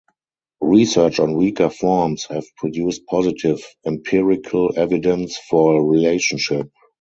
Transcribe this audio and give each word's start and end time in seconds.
Research 0.63 1.19
on 1.19 1.35
weaker 1.35 1.69
forms 1.69 2.25
have 2.31 2.43
produced 2.57 3.05
positive 3.05 3.59
empirical 3.85 4.71
evidence 4.75 5.37
for 5.47 5.75
a 5.79 5.83
relationship. 5.83 6.71